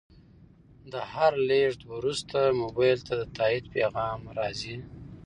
[0.91, 4.75] د هر لیږد وروسته موبایل ته د تایید پیغام راځي.